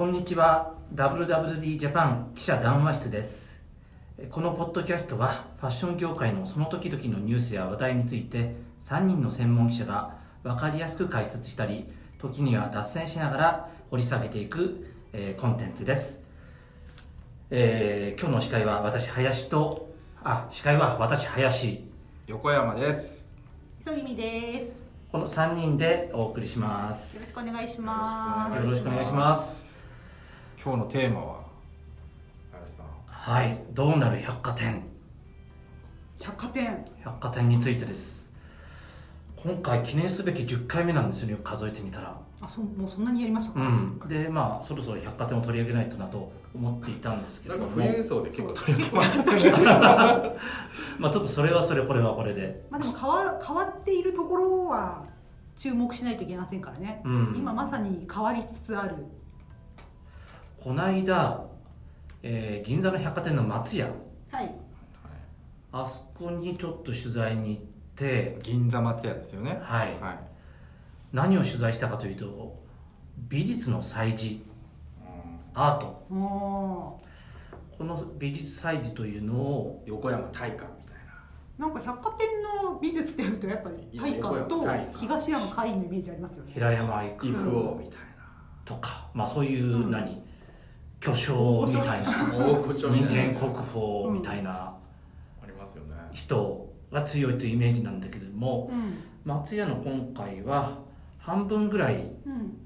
[0.00, 3.60] こんにちは WWD ジャパン記者談話室です
[4.30, 11.84] このポッドキャストはファッション業界のその時々のニュースや話題について3人の専門記者が分かりやすく解説したり
[12.18, 16.22] 時には脱線しながら掘り下げていく、えーコンテンツです、
[17.50, 19.90] えー今日の司会は私林と
[20.24, 21.84] あ司会は私林
[22.26, 23.28] 横山です。
[23.82, 24.66] 磯君です。
[24.68, 24.72] よ
[25.12, 28.64] この3人でお送りしますろしくお願いします。
[28.64, 29.69] よろしくお願いします
[30.62, 31.40] 今日のテーマは？
[32.52, 32.86] 林さん。
[33.06, 34.82] はいどうなる百貨店
[36.20, 36.84] 百貨店。
[37.02, 38.30] 百貨店についてです
[39.36, 43.60] 今回記念すべき10回目なんですよねよく数えてみたらあ、そう、もうそんなにやりましたか。
[43.60, 50.36] うんでまあそろそろ百貨店を取り上げないとなと思っていたんですけなんかれども富裕層で結構取り上げましたね。
[50.98, 55.04] まあちょっとそれはそれこれはこれでまあ、でも、変わ、変わっているところは。
[55.56, 57.02] 注目しないといけませんからね。
[57.04, 58.96] うん今まさに変わりつつある。
[60.62, 61.46] この間、
[62.22, 63.88] えー銀座の百貨店の松屋
[64.30, 64.54] はい。
[65.72, 67.62] あそこにちょっと取材に行っ
[67.96, 69.58] て銀座松屋ですよね。
[69.62, 70.18] はいはい。
[71.12, 72.62] 何を取材したかというと
[73.16, 74.44] 美術の祭事
[75.54, 77.00] アートおお
[77.78, 81.12] この美術祭事というのを横山大観みたいな。
[81.58, 81.62] ー。
[81.62, 84.66] なんか百貨店の美術ってやると、やっぱり大観と
[84.98, 86.52] 東山海のイメージありますよね。
[86.52, 88.00] 平山育イフオみたい
[88.66, 90.22] とか、まあ、そういううん何、
[91.00, 94.76] 巨匠みたいな人間国宝みたいなあ
[95.46, 95.94] りますよね。
[96.12, 98.94] 人が強いというイメージなんだけれどもうん。
[99.24, 100.78] 松屋の今回は
[101.18, 102.56] 半分ぐらいうん。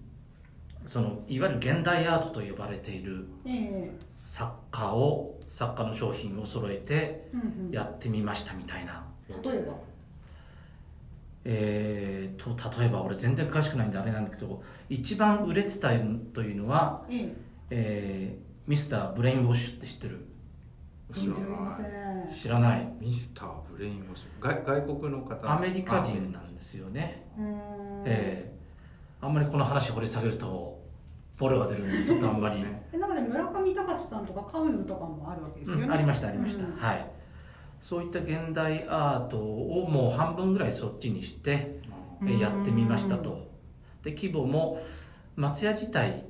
[0.85, 3.91] そのいわゆる現代アートと呼ばれているええ
[4.27, 7.31] 作家を作家の商品を揃えて。
[7.71, 9.05] やってみましたみたいな、
[9.43, 9.75] 例えば？
[11.45, 15.89] えー、と例えば俺全然詳しくないんであれなんだけど一番売れてた
[16.33, 17.35] というのは、ええ。
[17.77, 18.89] えー Mr.
[18.89, 20.27] Brainwash って知ってる？
[21.11, 21.87] 存じ上げません。
[22.41, 22.89] 知らない？
[23.01, 23.33] Mr.
[23.35, 24.43] Brainwash。
[24.43, 25.53] 外外国の方。
[25.53, 28.03] アメリカ人なんですよね、うーん。
[28.07, 30.83] えーあんまりこの話掘り下げると
[31.39, 35.93] ボロが出るんでちょっとあんまり、えなんかね村上隆さんとかカウズとかもあるわけですよね、うん。
[35.93, 36.77] ありましたありました、うん。
[36.77, 37.11] はい。
[37.81, 41.81] そういった現代アートをもう半分ぐらいそっちにして、
[42.23, 43.51] えーやってみましたと。
[44.03, 44.81] で規模も
[45.37, 46.25] 松屋自体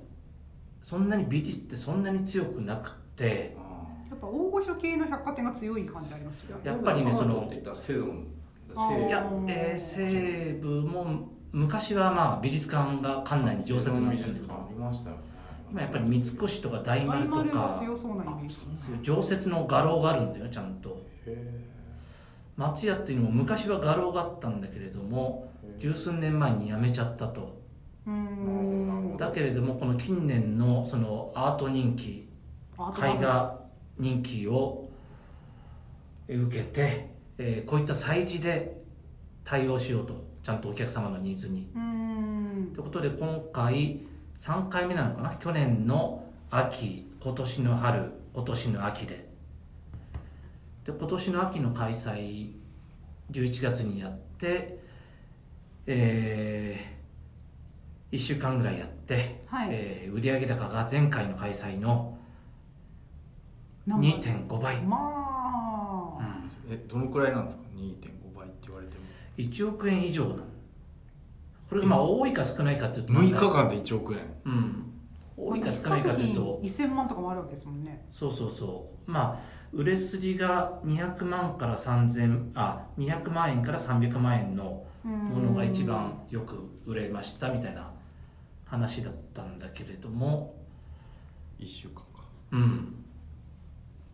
[0.85, 6.59] そんなに美術ってそんなに強くなくってあやっぱ大御所系の百貨店が強い感じありますよ。
[6.63, 15.23] ーやっぱりねそのいや、えー西部も昔はまあ美術館が館内に常設なんですけどありましたよね。
[15.71, 18.55] 今やっぱり三越とか大大丸とか強そうなイメージ。
[18.55, 21.01] そういう常設の画廊があるんだよちゃんと。
[21.25, 21.65] へ
[22.59, 27.64] 松屋っていうのも昔は画廊があったんだけれどもー十数年前に辞めちゃったと
[29.19, 32.29] だけれどもこの近年のそのアート人気
[32.77, 33.59] 絵画
[33.99, 34.91] 人気を
[36.29, 38.83] 受けて、えーこういった催事で
[39.45, 41.69] 対応しようとちゃんとお客様のニーズに。
[42.75, 44.01] ということで今回
[44.37, 45.37] 3回目なのかな？
[45.37, 49.29] 去年の秋今年の春今年の秋で。
[50.85, 52.53] で今年の秋の開催
[53.31, 54.79] 11月にやって
[55.87, 56.94] え
[58.13, 59.69] 1週間ぐらいやって、はい。
[59.71, 62.17] えー売上高が前回の開催の
[63.87, 64.97] なんか2.5倍、ま
[66.19, 69.05] うあ、ん、えどのくらいなんですか？2.5倍って言われても。
[69.37, 70.43] 1億円以上なの
[71.69, 74.21] これがまあ多いか少ないかっていうと6日間で1億円。
[74.45, 74.91] うん。
[75.37, 76.61] 多いか少ないかというと。
[76.63, 78.07] 一作品1000万とかもあるわけですもんね。
[78.13, 79.11] そうそうそう。
[79.11, 87.91] まあ売れ筋が200万から3000あ200万円から300万円のもものが一番よく売れましたみたいな
[88.65, 90.55] 話だったんだけれども。
[91.59, 92.03] 1週間か。
[92.53, 92.95] うん。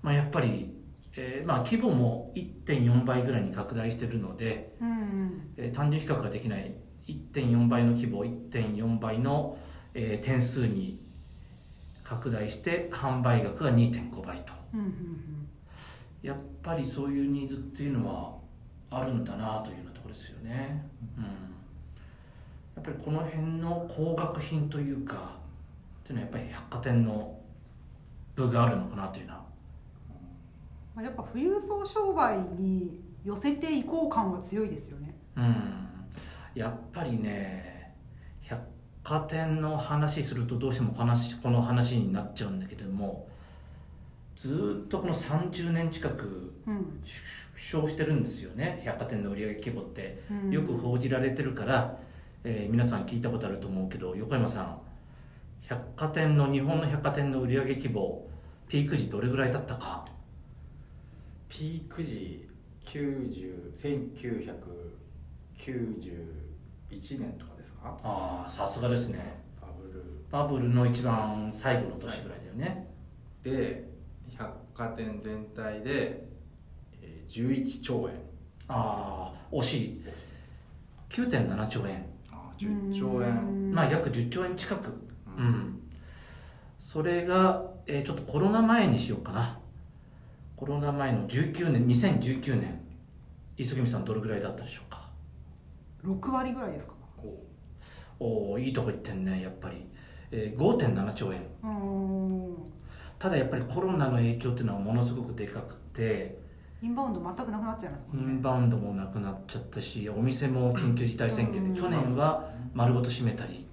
[0.02, 0.74] まあやっぱり、
[1.16, 6.74] えーまあ、規模も1.4倍ぐらいに拡大してるので、うんえー単純比較ができない
[7.06, 9.58] 1.4倍の規模1.4倍の、
[9.94, 11.00] えー点数に
[12.04, 14.52] 拡大して販売額が2.5倍と。
[14.74, 15.48] うんうん。
[16.22, 18.40] やっぱりそういうニーズっていうのは
[18.90, 20.86] あるんだなというようなところですよね、
[21.16, 21.24] うん、
[22.80, 25.36] やっぱりこの辺の高額品というか
[26.02, 27.38] っていうのはやっぱり百貨店の
[28.34, 29.34] 部があるのかなというな
[30.94, 35.14] まあやっぱ富裕層商売に寄せていこう感は強いですよね。
[35.36, 35.54] うん。
[36.54, 37.94] やっぱりね
[38.40, 38.62] 百
[39.04, 43.28] 貨店の話するとどうしてもこの話この話になっちゃうんだけれども
[44.36, 47.02] ずーっとこの30年近くうん。
[47.04, 48.80] 縮小してるんですよね。
[48.86, 50.22] 百貨店の売上規模って。
[50.30, 50.50] うん。
[50.50, 51.98] よく報じられてるから、
[52.44, 54.78] えー皆さん聞いたことあると思うけど横山さん
[55.62, 58.26] 百貨店の日本の百貨店の売上規模
[58.68, 60.04] ピーク時どれぐらいだったか？
[61.48, 62.48] ピーク時
[62.84, 63.72] 90
[65.56, 67.98] 1991年とかですか？
[68.02, 69.42] ああさすがですね。
[69.60, 70.02] バブル。
[70.30, 72.88] バブルの一番最後の年ぐらいだよね、
[73.42, 73.90] で
[74.36, 76.28] 百貨店全体で
[77.02, 78.14] えー11兆円。
[78.68, 80.02] ああ惜しい。
[81.08, 82.06] 9.7兆円
[82.66, 83.72] 10兆円。
[83.72, 84.88] まあ約10兆円近く。
[84.88, 84.92] う
[85.38, 85.44] うん。
[85.46, 85.80] ん
[86.78, 89.58] それが、えーちょっとコロナ前にしようかな。
[90.56, 92.80] コロナ前の19年2019年。
[93.56, 95.08] 磯君さんどれぐらいだったでしょうか
[96.04, 96.94] ？6割ぐらいですか？
[97.16, 97.42] こ
[98.18, 99.86] おおいいとこ行ってんねやっぱり、
[100.30, 101.40] えー5.7兆円。
[101.62, 102.56] うーん。
[103.18, 106.39] ただやっぱりコロナの影響っていうのはものすごくでかくて
[106.82, 108.22] インバウンド全くなくなっちゃいますね。
[108.22, 111.72] ンバウンドもなくなっちゃったしお店も緊急事態宣言うん。
[111.74, 113.66] で去年は丸ごと閉めたり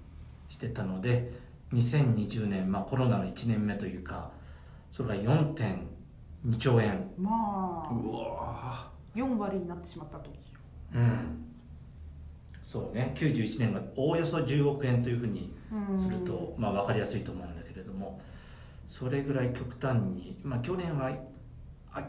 [0.50, 1.32] してたので
[1.74, 4.32] 2020年、まあ、コロナの1年目というか
[4.92, 10.30] それが4.2兆円まあううわ4割になってしまったと。
[10.94, 11.44] うん。
[12.62, 13.14] そうね。
[13.16, 18.20] 91年がおおよそ10億円というふうにうんすると、まあ、分かりやすいと思うんだけれども
[18.88, 21.12] それぐらい極端に、まあ、去年は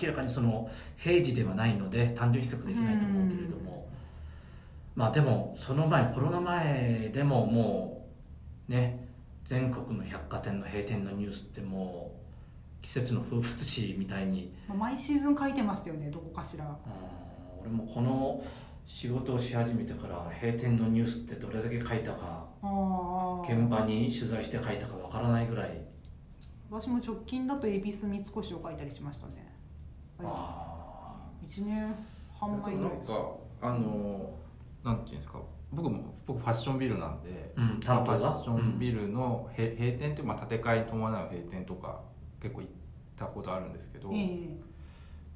[0.00, 3.88] 明らかにその平時ではないので単純比較できないと思うけれども、
[4.94, 8.08] まあでもその前コロナ前でもも
[8.68, 9.08] うね
[9.44, 12.12] 全国の百貨店の閉店のニュースっても
[12.80, 14.54] う季節の風物詩みたいに。
[14.68, 16.64] まあ毎シーズン書いてましたよねどこかしら。
[16.64, 16.72] うん
[17.60, 18.42] 俺もこの
[18.86, 22.46] 仕事をし始めてから閉店のニュースってどれだけ書いたか
[23.44, 25.88] 現場に取材して書いたかわからないぐらい。
[26.70, 29.47] 私も直近だと恵比寿三越を書いたりしましたね
[30.24, 31.16] あ
[31.46, 31.94] 1年
[32.38, 32.96] 半前ぐらい。
[32.96, 33.30] ですなんか
[33.62, 34.30] あの
[34.84, 35.40] なんていうんですか。
[35.70, 42.00] 僕も僕ファッションビルなんで、ーうんファッションビルの閉閉店って、まあ、建て替えに伴う閉店とか
[42.40, 42.70] 結構行っ
[43.16, 44.48] たことあるんですけど、え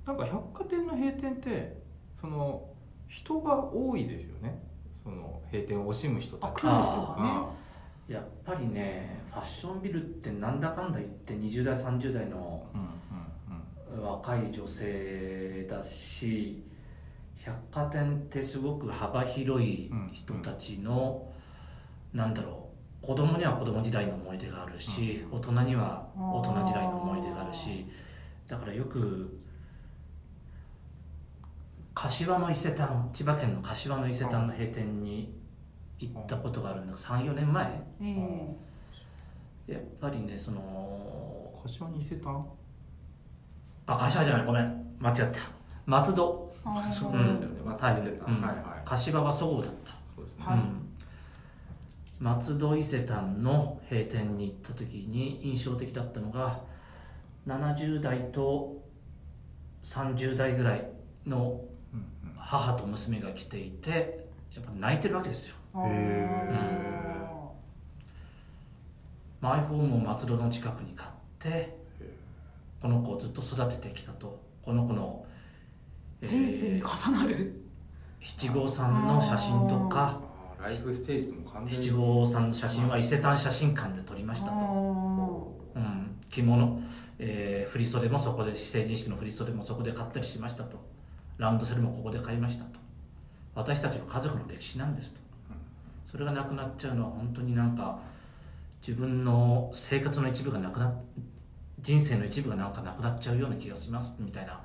[0.06, 1.76] なんか百貨店の閉店って
[2.14, 2.66] その
[3.08, 4.58] 人が多いですよね。
[4.92, 6.70] その閉店を惜しむ人たちね。
[8.08, 12.88] やっぱりねファッションビルってなんだかんだ言って20代30代のうん
[14.00, 16.62] 若い女性だし
[17.44, 21.26] 百貨店ってすごく幅広い人たちの、
[22.12, 22.68] なんだろ
[23.02, 27.86] う子供には子供時代の思い出があるし、大人には大人時代の思い出があるし
[28.46, 29.38] だからよく
[31.94, 35.34] 柏の伊勢丹千葉県の柏の伊勢丹の閉店に
[35.98, 37.64] 行ったことがあるんだ34年前。
[38.00, 38.16] え
[39.68, 39.72] え。
[39.72, 42.44] やっぱりねその柏に伊勢丹？
[43.86, 44.96] あ柏じゃないごめん。
[45.00, 45.38] 間違った。
[45.86, 46.52] 松戸。
[46.92, 47.26] そううん。
[47.26, 47.60] ですよね。
[47.64, 48.42] 松はい戸伊勢丹、うん。
[48.42, 48.62] はいはい。
[48.84, 49.92] 柏はそごうだった。
[50.14, 50.44] そうですね、
[52.20, 56.60] 松戸伊勢丹の閉店に行った時に印象的だったのが
[57.48, 58.80] 70代と
[59.82, 60.88] 30代ぐらい
[61.26, 61.60] の
[62.36, 65.56] 母と娘が来ていてやっぱ泣いてるわけですよ。
[69.40, 71.76] マイホームを松戸の近くに買って
[72.82, 74.42] この子をずっと育ててきたと。
[74.60, 75.24] この子の、
[76.20, 77.62] えー人生に重なる？
[78.20, 80.20] 七五三の写真とか。
[80.60, 84.52] ライフステージでも完全に七五三の写真は伊勢丹写真館で撮りましたと、
[85.74, 86.80] あうん、着物、
[87.18, 90.76] えー振り袖もそこで成人式の振り袖もそこで買ったりしましたと。
[91.38, 92.78] ラウンドセルもここで買いましたと。
[93.54, 95.20] 私たちの家族の歴史なんですと。
[96.06, 97.98] それがなくなっちゃうのは本当になんか
[98.86, 100.92] 自分の生活の一部がなくな
[101.82, 104.60] 人生の一部がなんかなくなっちゃうような気がしますみたいな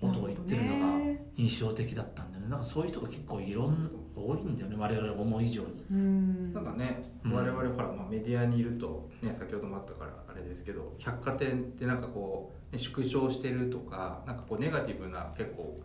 [0.00, 2.50] ことを言ってるのが印象的だったんだよね。
[2.50, 5.84] なんかそういう人が結構いろん多いんだよね我々思う以上に。
[5.90, 6.52] うん。
[6.52, 7.32] なんかね、うん。
[7.32, 15.80] 我々ほら、まあ、メディアにいると、ね、先ほどもあったからあれですけど百貨店ってなんかこう、ね、縮小してるとかなんかこうネガティブな結構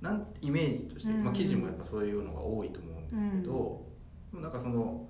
[0.00, 1.24] なんイメージとして、うん。
[1.24, 3.82] まあ、記事もやっぱそういうのが多いと思うんですけど、
[4.32, 5.06] でもなんかその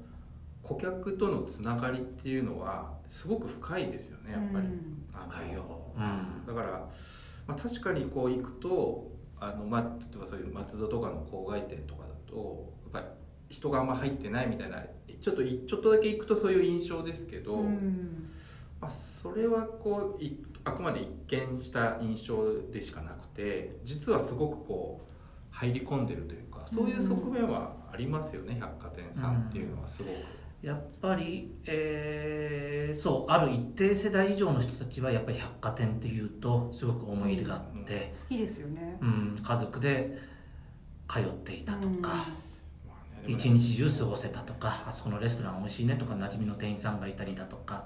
[0.63, 4.67] 顧客とのつながりっていうのはすごく深いですよねやっぱり。
[4.67, 6.89] うんあの深いよ、うん、だから、
[7.47, 13.09] まあ、確かにこう行くとあの、まあ、例えばそういう松戸とかの郊外店とかだとやっぱ
[13.49, 14.83] り人があんま入ってないみたいな
[15.21, 18.31] ちょっといちょっとだけ行くとそういう印象ですけど、うん。
[18.81, 30.17] まあ、それはこういあくまで一見した印象でしかなくて実はすごくこう入り込んでるというかそういう側面はありますよね、百貨店さんっていうのはすごく。
[30.63, 38.97] やっぱり、えーそうある一定世代以上の人たちはやっぱり百貨店っていうとすごく思い入れがあって、好きですよね。
[39.01, 40.17] うん家族で
[41.09, 42.95] 通っていたとか、ま
[43.25, 47.85] あね、一日中過ごせたとかあそこのレストラン美味しいねとか馴染みの店員さんがいたりだとか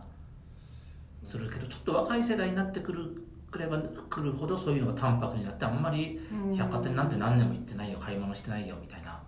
[1.25, 9.21] するけどちょっと若い世代になってくるくればくるほどそういうのが淡白になってあんまりうん百貨店なんて何年も行ってないよ買い物してないよみたいな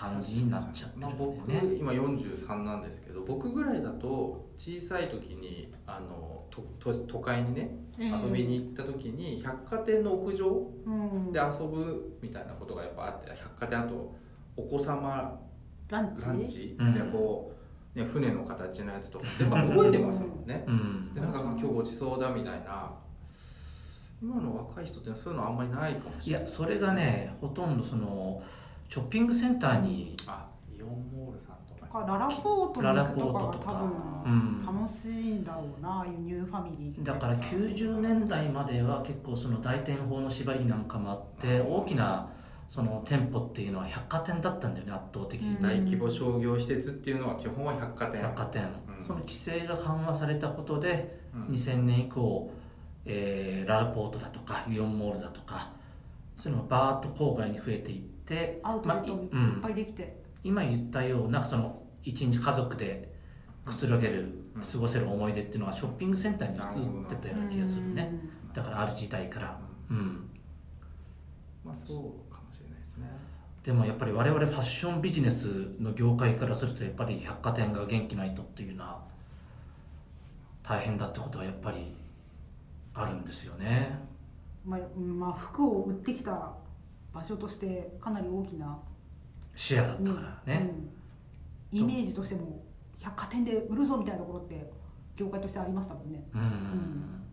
[0.00, 10.46] 感じになっちゃってるまあ、んだよ僕、ね、今43なんですけど僕ぐらいだと小さい時にあのとと都会にねええ遊びに行った時に百貨店の屋上
[10.86, 11.32] うん。
[11.32, 14.14] で遊ぶみたいなことがやっぱあって百貨店あと
[14.56, 15.38] お子様
[15.88, 16.26] ランチ？
[16.26, 16.76] ランチ？
[16.78, 16.94] うん。
[16.94, 17.52] でこ
[17.94, 19.26] う、ね、船の形のやつとか。
[19.38, 20.64] やっぱ覚えてますもんね。
[20.66, 21.14] うん。
[21.14, 22.90] でなんかあ今日ごちそうだみたいな。
[24.22, 28.42] 今の若い人ってそういうのあんまりないかもいしれないやそれがねほとんどその
[28.90, 33.72] ショッピングセンターにあイオンモールさんとかかララポートに行くとかがララポートとか。
[33.72, 33.84] 多
[34.28, 42.28] うん分楽しいんだろうな、輸入ファミリーだから90年代までは結構その大店法の縛りなんかもあって大きな
[42.68, 45.54] その店舗っていうのは百貨店だったんだよね圧倒的に。
[45.54, 45.62] うん。
[45.62, 48.20] 大規模商業施設っていうのは基本は百貨店。
[48.22, 48.68] 百貨店、
[48.98, 49.06] うん。
[49.06, 51.54] その規制が緩和されたことでうん。
[51.54, 52.52] 2000年以降、
[53.04, 55.70] えーララポートだとかイオンモールだとか
[56.36, 59.60] そういうのがバーッと郊外に増えていってアウトレットもいっまあいうん。
[59.60, 63.12] ぱいできて、今言ったようなその一日家族で
[63.64, 64.20] くつろげる、
[64.54, 64.62] うん。
[64.62, 68.10] 過ごせる思い出っていうのはショッピングセンターに移ってたような気がするね。
[68.48, 68.52] うん。
[68.54, 69.60] だからある時代から。
[69.90, 70.30] うん。
[71.64, 73.06] まあそうかもしれないですね。
[73.64, 79.02] でもやっぱり我々ファッションビジネスの業界からするとやっぱり百貨店が元気ないとっていうのは
[80.62, 81.94] 大変だってことはやっぱり
[82.94, 83.98] あるんですよね。
[84.64, 86.52] まあうんまあ、服を売ってきた
[87.12, 88.78] 場所としてかなり大きな、
[89.54, 90.70] シェアだったからね、
[91.72, 91.78] うん。
[91.78, 92.62] イメージとしても
[93.00, 94.70] 百貨店で売るぞみたいなところって
[95.16, 96.22] 業界としてありましたもんね。
[96.34, 97.24] うん。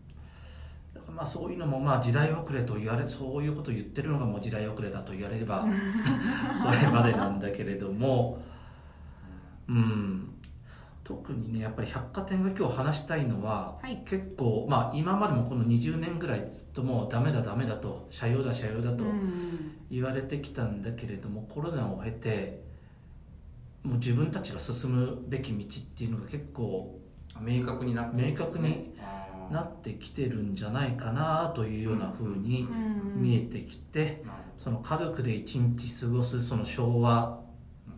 [0.93, 5.65] だからまあそういうのもまあ時代遅れと言われそういうことを言ってるのがもう時代遅れだと言われれば
[6.61, 8.39] それまでなんだけれども。
[9.67, 10.36] うん
[11.07, 14.03] 特にねやっぱり百貨店が今日話したいのははい。
[14.05, 19.77] 結構まあ今までもこの20年ぐらいずっともうダメだダメだと社用だ社用だとうん。
[19.89, 22.61] 言われてきたんだけれどもコロナを経て
[23.83, 26.99] もう自分たちが進むべき道っていうのが結構
[27.39, 28.31] 明確になってね。
[28.31, 28.93] 明確に
[29.49, 32.67] なってきてるんじゃないかなというような風に
[33.15, 33.21] うん。
[33.23, 34.25] 見えてきて
[34.57, 37.39] その家族で一日過ごすその昭和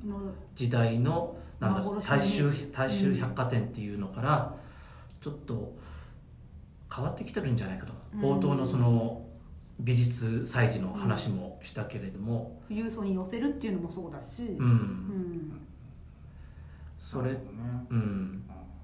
[0.05, 4.55] の時代のなんだ大衆大衆百貨店っていうのから
[5.21, 5.75] ちょっと
[6.93, 7.93] 変わってきてるんじゃないかと。
[8.15, 8.21] うん。
[8.21, 9.25] 冒頭のその
[9.79, 12.59] 美術祭事の話もしたけれども。
[12.67, 14.69] 富裕層に寄せるっていうのもそうだし、ううん。
[14.69, 15.61] ん
[16.97, 18.38] それうん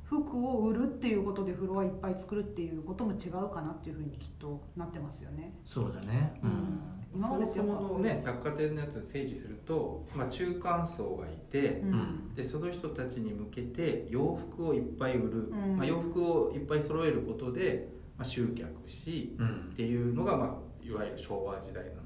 [0.05, 5.53] 服を売るっていうことでフロアいっぱい作るっていうことも違うかなっていうふうにきっとなってますよね。
[5.65, 6.39] そうだね。
[6.43, 6.79] うん。
[7.15, 12.35] 今までそもそものね百貨店のやつ整理すると、まあ、中間層がいて、うん。
[12.35, 15.77] でその人たちに向けて洋服をいっぱい売る、うん。
[15.77, 19.69] まあ、洋服をいっぱい揃えることで、まあ、集客しうん。
[19.71, 22.05] っていうのが、まあ、いわゆる昭和時代なのか。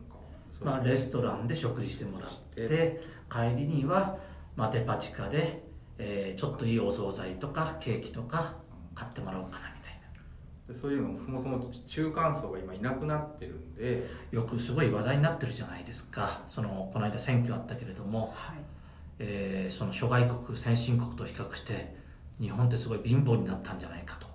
[0.61, 3.19] まあ、レストランで食事してもらって。
[3.29, 4.17] 帰りには、
[4.55, 5.68] まあ、デパ地下で、
[5.99, 8.55] えーちょっといいお惣菜とかケーキとか
[8.95, 9.99] 買ってもらおうかなみたい
[10.69, 14.03] でそういうのもそもそも中間層が今いなくなってるんで。
[14.31, 16.43] なよくすごい話題になってるじゃないですか。
[16.47, 18.57] そのこの間選挙あったけれども、はい。
[19.17, 21.95] えーその諸外国先進国と比較して
[22.39, 24.27] 日本ってすごい貧乏になったんじゃないかと。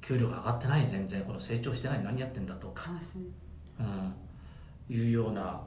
[0.00, 1.22] 給料が上がってない全然。
[1.22, 2.02] この成長してない。
[2.02, 2.74] 何やってんだと。
[2.74, 3.32] 悲しい。
[3.78, 5.60] うん、いうような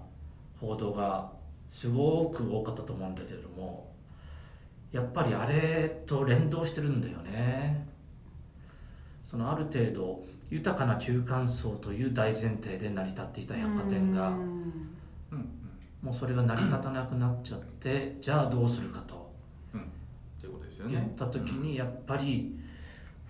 [0.60, 1.32] 報道が
[1.70, 3.91] すごく多かったと思うんだけれども
[4.92, 7.88] やっぱりあれと連動してるんだよね。
[9.30, 14.32] そのある程度豊かな中間層という大前提で成り立っていた百貨店が
[16.02, 19.32] もうそれが成り立たなくなっちゃってじゃあどうするかと。
[19.74, 19.80] うん。
[19.80, 19.90] うんっ
[20.42, 20.94] ていうことですよね。
[20.94, 22.60] 言った時にやっぱり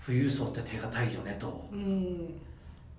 [0.04, 1.70] 富裕層って手堅いよねと。
[1.74, 2.52] えー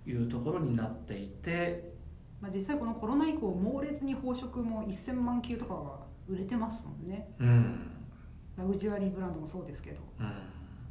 [0.05, 1.93] いうところになっていて
[2.41, 5.81] まあ、実際このコロナ以降猛烈に宝飾も1000万球とかが
[6.29, 7.29] 売れてますもんね。
[7.39, 8.02] うん
[8.57, 10.01] ラグジュアリーブランドもそうですけど。
[10.21, 10.33] うん。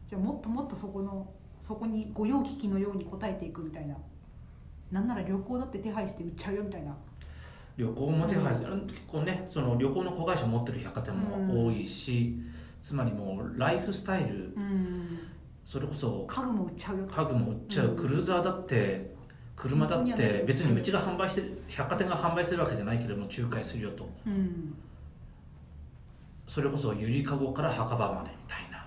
[0.08, 3.96] じゃあもっともっとそこのそこに御用聞きのように応えていくみたいな。
[4.92, 6.96] なんなら旅行だって手配して売っちゃうよみたいな。
[7.78, 12.38] 旅行も手配する、結構ねその旅行の子会社持ってる百貨店も多いし、
[12.82, 15.20] つまりもうライフスタイルうん。
[15.64, 17.06] それこそ家具も売っちゃうよ。
[17.06, 17.96] と家具も売っちゃう、うん。
[17.96, 19.16] クルーザーだって
[19.56, 24.10] 車だって別にうちが販売してる百貨店が販売するわけじゃないけれども仲介するよと。
[24.26, 24.76] うん
[26.54, 28.86] それこそゆりかごから墓場までみたいな。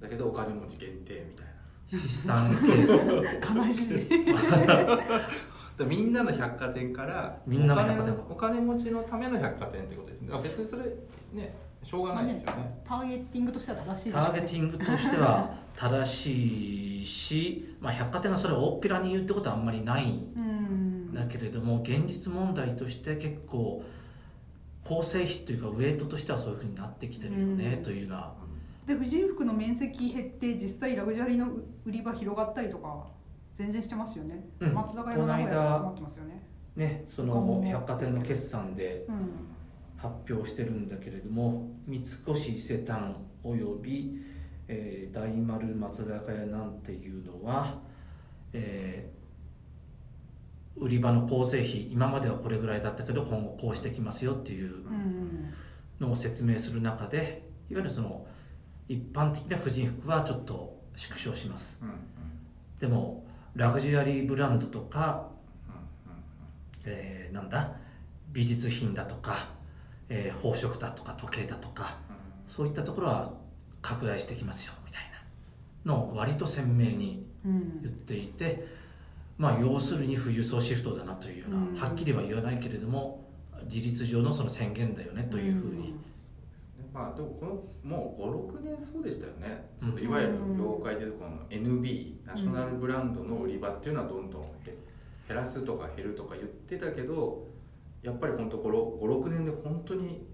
[0.00, 1.46] だけどお金持ち限定みたい
[1.90, 1.98] な。
[1.98, 2.92] 資産形成。
[2.94, 8.12] 悲しいだらみんなの百貨店からみんなの百貨店。
[8.30, 10.38] お金お金持ちのための百貨店ってことですね。
[10.40, 10.84] 別にそれ
[11.32, 11.52] ね
[11.82, 12.80] しょうがないですよね。
[12.86, 14.26] ターゲティングとしては正しいでしょうね。
[14.26, 23.82] ターゲティングとしては正しいし、まあ、百貨店がそれを大っぴらに言うってことはあんまりないんうんだけれども現実問題として結構
[24.84, 27.82] 構成比というかウェイトとしてはそういうふうになってきてるよね、うん。
[27.82, 28.34] というのは。
[28.86, 31.46] で婦人服の面積減って実際ラグジュアリーの
[31.84, 33.06] 売り場広がったりとか
[33.52, 34.74] 全然してますよね、うん。
[34.74, 36.42] 松坂屋の名古屋で集まってますよね。
[36.74, 39.52] ねその百貨店の決算でうん。
[40.02, 44.20] 発表してるんだけれども三越伊勢丹および、
[44.66, 47.78] えー大丸松坂屋なんていうのは、
[48.52, 49.21] えー
[50.76, 55.52] 売り場の構成比今まではこれぐらいだったけど今後こうしてきますよっていううん
[56.00, 58.26] のを説明する中でいわゆるその
[58.88, 61.78] 一般的な婦人服はちょっと縮小します。
[61.82, 61.94] うんうん。
[62.80, 63.24] でも
[63.54, 65.28] ラグジュアリーブランドとか、
[65.66, 66.12] うん
[66.84, 67.72] えーなんだ
[68.32, 69.48] 美術品だとか、
[70.08, 71.96] えー宝飾だとか時計だとか
[72.48, 73.32] そういったところは
[73.82, 75.02] 拡大してきますよみたい
[75.84, 77.82] なのを割と鮮明にうん。
[77.82, 78.66] 言っていて、
[79.42, 81.74] まあ要するに富裕層シフトだなというような、うん。
[81.74, 83.28] はっきりは言わないけれども
[83.66, 85.96] 事実上のその宣言だよねというふうに、
[86.94, 89.88] まあでもこのもう56年そうでしたよね、うん。
[89.88, 94.76] そのいわゆる業界でこの NB ナショナルブランドの売り場っていうのはどんどん減
[95.26, 97.48] 減らすとか減るとか言ってたけど
[98.02, 100.24] やっぱりこのところ56年で本当に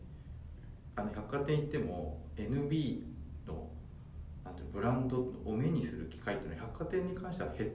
[0.97, 3.05] あの百貨店行っても NB
[3.47, 3.69] の
[4.45, 7.71] なんていうのブランドを目にする機会っていうのは百貨店に関しては減っ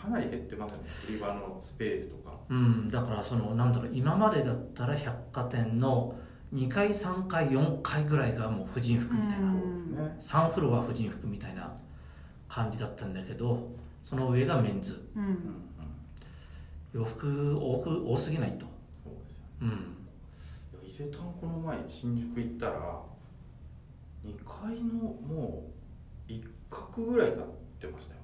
[0.00, 2.38] かなり減ってますよね売り場のスペースとか。
[2.48, 6.16] うん、だからそのなんだろう今までだったら百貨店の
[6.54, 10.16] 2階3階4階ぐらいがもう婦人服みたいな、うんそうですね。
[10.20, 11.76] 3フロア婦人服みたいな
[12.48, 13.68] 感じだったんだけど
[14.04, 15.08] その上がメンズ。
[15.16, 15.64] うん。
[16.94, 18.64] 洋服多く多すぎないと、
[19.04, 19.74] そうですよね。
[20.80, 23.02] うん、伊勢丹この前新宿行ったら
[24.24, 25.70] 2階のも
[26.28, 27.46] う一角ぐらいになっ
[27.78, 28.20] てましたよ。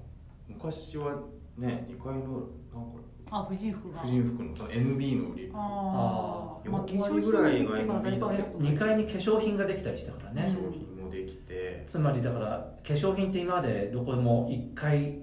[0.47, 1.19] 昔は
[1.57, 3.99] ね2階のなんかあ婦人服が。
[3.99, 5.47] 婦人服のその NB の売り。
[5.47, 12.47] 場ああ4割ぐらいが化粧品っていうか大体2階に化粧品ができたりしたからね、商品もできて、つまりだから
[12.85, 15.19] 化粧品って今までどこでも1階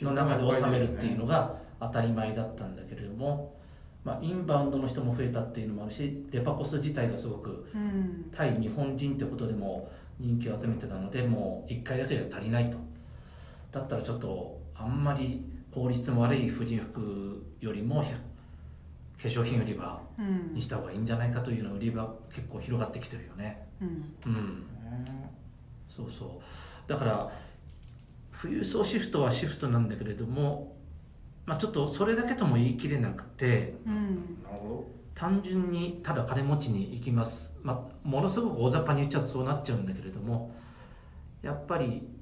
[0.00, 3.54] の中で収めるっていうのが当たり前だったんだけれども、
[4.04, 8.30] まあ、インバウンドの人も増えたっていうのもあるしデパコス自体がすごくうん。
[8.34, 12.78] 対日本人ってことでも人気を集めてたのでもう1回だけでは足りないと。
[13.70, 20.52] だったらちょっとあんまり効率の悪い婦人服よりも化粧品売り場うん。
[20.52, 23.66] にした方がいいんじゃないかというような売り場結構広がってきてるよね。
[23.80, 23.88] うん。
[24.26, 24.64] うん。
[25.94, 26.40] そうそ
[26.86, 26.88] う。
[26.90, 27.30] だから
[28.40, 30.76] 富裕層シフトはシフトなんだけれども、
[31.44, 34.38] まあ、ちょっとそれだけとも言い切れなくてうん。
[35.14, 40.54] 単純にただ金持ちに行きます、まあ、ものすごく大雑把に言っちゃうとそうなっちゃうんだけれども
[41.42, 42.17] やっぱり、え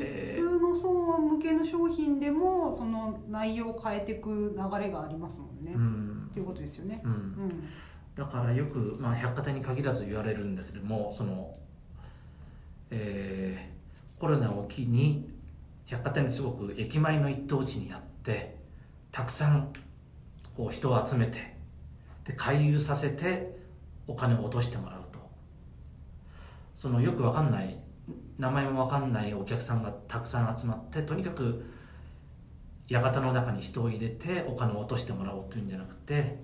[0.00, 6.28] 普通の層向けの商品でもその内容を変えていく流れがありますもんね、ーうん。
[6.30, 7.00] っていうことですよね。
[7.04, 7.14] う、うん。
[7.14, 7.68] ん
[8.14, 11.54] だからよく、まあ、百貨店に限らず言われるんだけどもその、
[12.90, 13.80] えー
[14.20, 15.30] コロナを機に
[15.86, 18.54] 百貨店ですごく駅前の一等地にあって
[19.10, 19.72] たくさん
[20.54, 21.56] こう人を集めて
[22.26, 23.58] で回遊させて
[24.06, 25.18] お金を落としてもらうと。
[26.76, 27.78] そのよくわかんない
[28.40, 31.62] 名前もわかんないお客さんがたくさん集まってとにかく
[32.88, 36.38] 館の中に人を入れてお金を落としてもらおうというんじゃなくて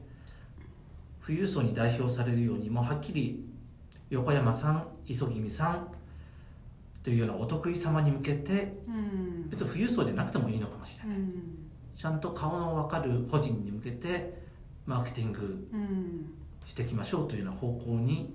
[1.24, 3.48] 富裕層に代表されるようにもうはっきり
[4.10, 5.88] 横山さん磯君さん
[7.02, 9.48] というようなお得意様に向けてうん。
[9.48, 11.18] 別に富裕層じゃなくてもいいのかもしれない。
[11.18, 11.42] うん。
[11.96, 14.42] ちゃんと顔の分かる個人に向けて
[14.84, 16.32] マーケティングうん。
[16.66, 18.34] していきましょうというような方向に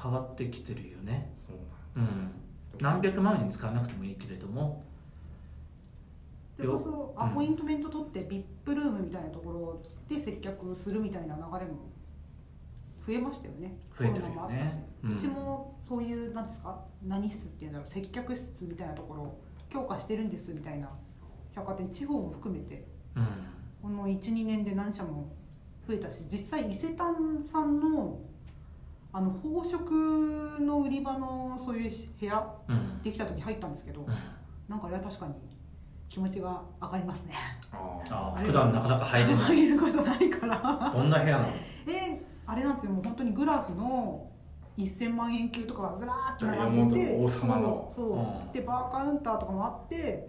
[0.00, 1.32] 変わってきてるよね。
[1.48, 1.60] どそ
[1.94, 2.45] うなんうん
[2.80, 4.84] 何百万円使わなくてもいいけれども。
[6.56, 11.90] それこそアポイントメント取って VIP ルームみたいなところで接客するみたいな流れも
[13.06, 13.76] 増えましたよね。
[13.98, 14.84] 増えてるよね。
[15.04, 15.08] う。
[15.08, 15.12] ん。
[15.12, 20.88] うちもそういう何ですか何室っていうんだろう接客室みたいなところを強化してるんですみたいな
[21.54, 22.86] 百貨店地方も含めて。
[23.14, 23.26] うん。
[23.82, 25.32] この12年で何社も
[25.86, 28.18] 増えたし実際伊勢丹さんの
[29.16, 29.78] あの宝飾
[30.62, 33.02] の売り場のそういう部屋うん。
[33.02, 34.08] できた時入ったんですけど、うん。
[34.68, 35.32] なんかあれは確かに
[36.10, 37.32] 気持ちが上がりますね。
[37.72, 39.44] ああ普段なかなか入れない。
[39.44, 40.92] 入ることないから。
[40.94, 41.48] どんな部屋なの？
[41.88, 42.92] えあれなんですよ。
[42.92, 44.30] もう本当にグラフの
[44.76, 47.92] 1000万円級とかがずらーっと並んでて王様の。
[47.96, 48.18] そうそう。
[48.18, 48.52] うん。
[48.52, 50.28] でバーカウンターとかもあって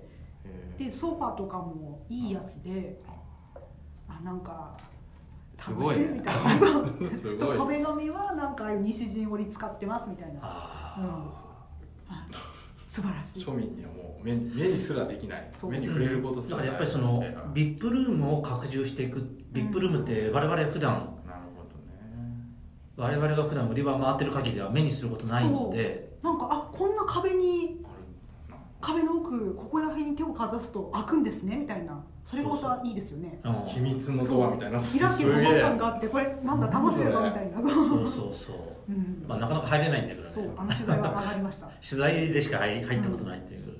[0.78, 3.02] でソファとかもいいやつで
[4.08, 4.78] あなんか
[5.58, 6.60] すごいねみたいな。
[6.60, 7.10] そう。
[7.10, 7.58] すごい。
[7.58, 10.40] 壁紙はなんか西陣織使ってますみたいな。
[10.44, 11.32] あうん。
[12.88, 13.44] 素晴らしい。
[13.44, 15.52] 庶民にはもう目に目にすらできない。
[15.70, 16.72] 目に触れることすだらない。
[16.72, 19.20] からやっぱりその絵が VIP ルームを拡充していく
[19.52, 21.98] VIP ルームって我々普段なるほどね。
[22.96, 26.08] 我々が普段売り場回ってる限りは目にすることないので。
[26.24, 27.86] なんかあこんな壁に
[28.88, 32.02] 壁の奥ここら辺に手をかざすと開くんですねみたいな。
[32.24, 33.40] それがまたいいですよね。
[33.44, 33.66] うん。
[33.66, 34.80] 秘密のドアみたいな。
[34.80, 37.62] 開けるボタンがあってこれなんだ楽しいぞみたいな。
[37.62, 38.56] そうそうそう、
[38.90, 38.92] う。
[38.96, 39.26] ん。
[39.28, 40.30] まあ、なかなか入れないんだけどね。
[40.30, 41.68] そうあの取材は上がりました。
[41.88, 43.74] 取材でしか入入ったことないっていう、ね、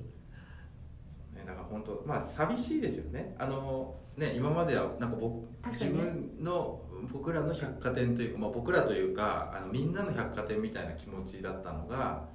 [1.46, 3.34] だから本当まあ寂しいですよね。
[3.38, 12.26] あのね今まではなんか僕自分の僕らの百貨店というか、まあ、僕らというかあのみんなの百貨店みたいな気持ちだったのが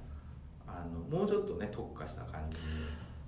[0.76, 2.64] あのもうちょっとね特化した感じに。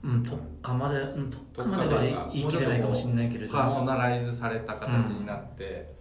[0.04, 5.94] うん、特化まで、うん、特特化まではいい切れないかもしれないけれどパーソもナライズされた形になって、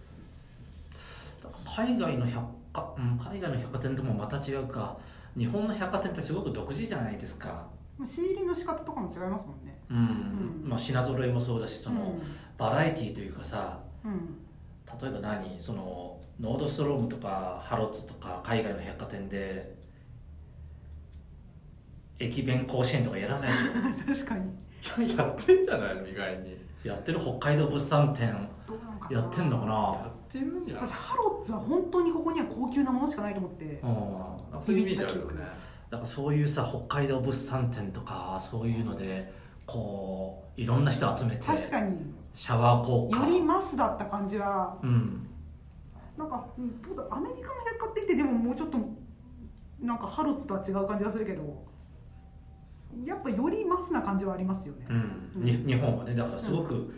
[1.75, 4.97] 海外の百貨、うん、海外の百貨店ともまた違うか。
[5.36, 7.67] 日本の百貨店ってすごく独自じゃないですか、
[8.05, 9.77] 仕入れの仕方とかも違いますもんね。
[9.89, 10.69] うんうん。
[10.69, 12.21] まあ、品揃えもそうだしその、う
[12.58, 13.79] バラエティーというかさ。
[14.05, 14.38] んうん。
[15.01, 15.60] 例えば何？
[15.60, 19.75] そのノードストロームとかハロッツとか海外の百貨店で
[22.19, 23.51] 駅弁甲子園とかやらない
[24.06, 25.06] でし 確かに。
[25.06, 26.54] いややってんじゃないの意外に。
[26.86, 28.47] ょやってる北海道物産展。
[28.67, 29.19] どうなのかな。
[29.19, 29.73] やってんのかな。
[29.73, 33.89] やってるんじゃない私ハロッツは本当にここには高級なものしかないと思ってうん。
[34.58, 35.41] あそういうイメージあるよね。
[35.89, 39.32] だからそういうさ北海道物産展とかそういうので
[39.65, 42.13] こういろんな人集めて確かに。
[42.34, 43.19] シャワー効果。
[43.19, 44.78] よりマスだった感じは。
[44.84, 45.28] うん。
[46.17, 46.45] なんか
[47.10, 48.78] アメリカの百貨店ってでももうちょっと
[49.82, 51.65] なんかハロッツとは違う感じがするけど
[53.05, 56.15] やっぱよりマスな感じはありますよね、うん、に日本はね。
[56.15, 56.93] だからすごく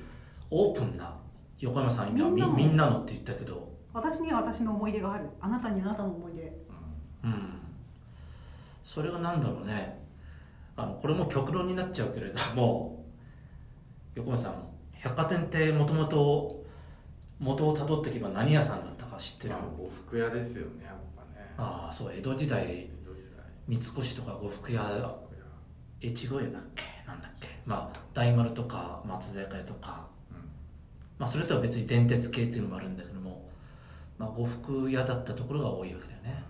[0.50, 1.14] オープンな
[1.60, 3.76] 横山さん今みみんなのって言ったけど。
[3.94, 5.28] 私には私の思い出がある。
[5.42, 6.54] あなたにあなたの思い出。
[7.24, 7.60] うん。
[8.84, 10.06] それがなんだろうね。
[10.76, 13.04] あのこれも極論になっちゃうけれども
[14.14, 14.54] 横山さん
[14.92, 16.64] 百貨店ってもともと
[17.40, 21.54] 元をたどっていけば何屋さんだったか知ってる、まあ呉服屋ですよねやっぱね。
[21.58, 22.64] ああそう江戸時代。
[22.64, 22.66] 江
[23.06, 23.78] 戸時代。
[23.78, 25.27] 呉三越とか呉服屋服屋
[26.02, 26.84] 越後屋だっけ？
[27.08, 27.48] なんだっけ？
[27.66, 30.06] まあ大丸とか松坂屋とか。
[30.32, 30.38] うん。
[31.18, 33.50] まあそれとは別に電鉄系っていうのもあるんだけども、
[34.18, 36.44] まあ、呉服屋だったところが多いわけだよね。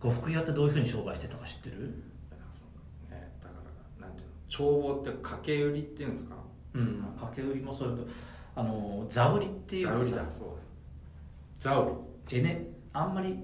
[0.00, 1.94] 呉服屋ってどういうふうに商売してたか知ってる？
[2.30, 3.54] だからそのねだか
[4.00, 6.34] らなんていうの帳簿って掛け売りっていうんですか？
[6.74, 7.02] うん。
[7.16, 8.08] 掛け売りもそうだけど
[8.56, 10.00] あの座売りっていうザかさ。
[10.02, 10.48] ウリだそう
[11.58, 11.96] ザウ
[12.30, 13.38] えねあんまり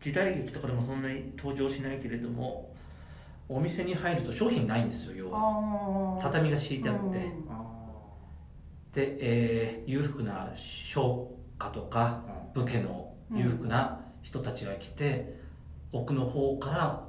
[0.00, 2.71] 時代劇とかでもそんなに登場しないけれども
[3.54, 5.28] お店に入ると商品ないんですよ
[6.20, 7.18] 畳が敷いてあって、
[8.92, 15.38] で、えー裕福な商家とかあ武家の裕福な人たちが来て、
[15.92, 17.04] 奥の方から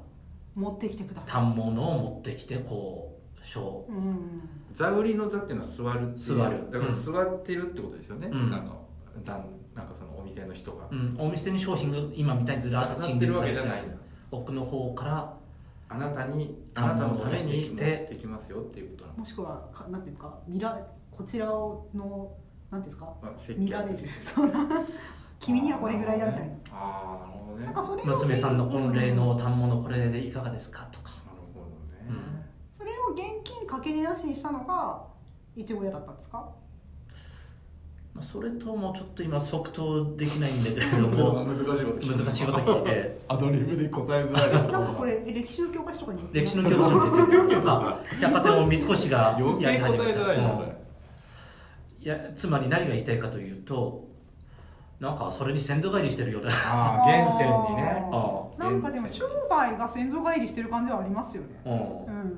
[0.55, 1.29] 持ってきてください。
[1.31, 3.85] 反物を持ってきてこう商。
[3.89, 4.49] うん。
[4.73, 6.37] 座売りの座っていうのは座るっていう。
[6.37, 6.71] 座る。
[6.71, 7.03] だからうん。
[7.03, 8.49] 座ってるってことですよね、うん。
[8.49, 8.73] なんか
[9.23, 10.87] だんなんかそのお店の人が。
[10.91, 13.97] うん、お店に商品が今みたいにずらっと飾ってるわけ陳列されてじゃないんだ。
[14.31, 15.37] 奥の方から
[15.93, 19.17] あなたにあなたのために持ってきますよっていうことなの。
[19.19, 20.75] もしくはかなんていうかミラ
[21.11, 22.31] こちらの
[22.71, 23.13] なんていうんですか？
[23.21, 23.97] まあ接見られる。
[24.21, 24.59] そんな
[25.39, 26.53] 君にはこれぐらいだみたいな。
[26.71, 27.65] ああなるほどね。
[27.65, 30.87] なんかそれを娘さんの婚礼の反物これでいかがですか？
[30.91, 31.09] とか。
[31.25, 32.43] なるほどね、うん。
[32.75, 35.03] それを現金かけ値なしにしたのが
[35.55, 36.49] いちご屋だったんですか？
[38.13, 43.23] まあそれともちょっと今即答できないんだけれども 難しいこと聞いて難しいこと聞いて。
[43.27, 46.29] アドリブで答えづらいでしょなんかこれ歴史の教科書とかに。
[46.31, 50.39] 歴史の教科書に出てるけど、まあ、百貨店を三越が余計答えづらい
[52.01, 54.05] やつまり何が言いたいかというと
[54.99, 56.49] なんかそれに先祖返りしてるような。
[56.49, 58.09] ああ原点にね。
[58.11, 61.61] あなんかでも商売が先祖返りしてる感じはありますよね。
[61.65, 61.73] うん。
[61.73, 62.37] うん。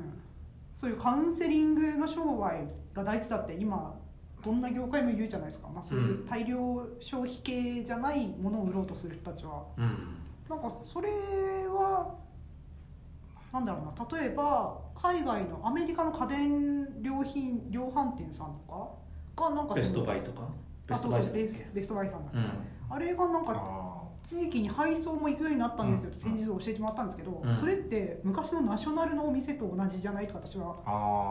[0.74, 3.94] そういうカウンセリングの商売が大事だって今
[4.46, 6.56] どんな業界も言うじゃないですか、まあ、そういう大量
[7.00, 9.64] 消費系じゃないものを売ろうとする人たちは。
[9.76, 9.86] うん。
[10.48, 11.10] なんかそれ
[11.68, 12.14] は
[13.52, 14.20] なんだろうな。
[14.20, 18.98] 例えば海外のアメリカの家電良品量販店さんと
[19.36, 20.48] かがなんかベストバイとか？
[20.86, 22.96] ベあストバイさんだっけ、うん。
[22.96, 23.75] あれがなんかあ
[24.26, 26.38] 地域に配送も行くようになったんですよってうん。
[26.38, 27.56] 先日教えてもらったんですけど、うん。
[27.56, 30.82] それって昔のナショナルのお店と同じじゃないと私は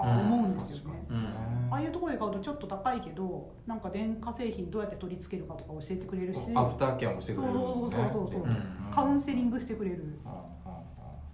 [0.04, 1.04] 思うんですよね。
[1.10, 1.26] うん。
[1.72, 8.56] ああいうところで買うとちょっと高いけどなんか電化製品どうやって取り付けるかとか教えてくれるしアフターケアもしてくれるそうそうそうそううん。
[8.94, 10.20] カウンセリングしてくれる。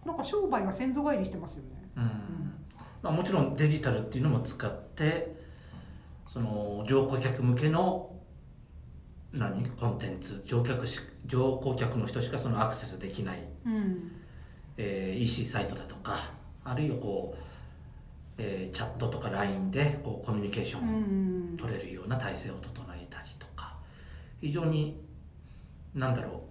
[0.05, 2.55] なんか商売が先祖返りしてますよね、うん。
[3.03, 5.39] まあ、もちろんデジタルっていうのも使って
[6.27, 8.10] その乗顧客向けの
[9.33, 9.65] 何？
[9.71, 10.43] コンテンツ。
[10.47, 14.13] 乗客し乗顧客の人しかそのアクセスできない、うん。
[14.77, 16.31] えー EC サイトだとか
[16.65, 17.43] あるいはこう、
[18.39, 23.77] えーチャットとか LINE でこうコミュニケーショうンん取れるような体制を整えたりとか。
[24.41, 25.01] 非常に
[25.95, 26.43] なんだろ